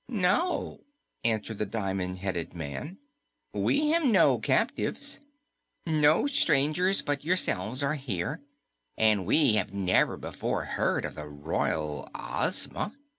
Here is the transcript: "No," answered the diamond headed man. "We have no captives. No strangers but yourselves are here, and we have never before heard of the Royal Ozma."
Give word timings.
"No," 0.09 0.79
answered 1.23 1.59
the 1.59 1.65
diamond 1.67 2.17
headed 2.17 2.55
man. 2.55 2.97
"We 3.53 3.89
have 3.91 4.03
no 4.03 4.39
captives. 4.39 5.19
No 5.85 6.25
strangers 6.25 7.03
but 7.03 7.23
yourselves 7.23 7.83
are 7.83 7.93
here, 7.93 8.41
and 8.97 9.27
we 9.27 9.53
have 9.57 9.75
never 9.75 10.17
before 10.17 10.65
heard 10.65 11.05
of 11.05 11.13
the 11.13 11.27
Royal 11.27 12.09
Ozma." 12.15 12.95